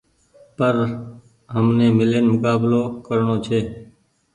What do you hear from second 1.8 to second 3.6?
ميلين مڪبلو ڪرڻو ڇي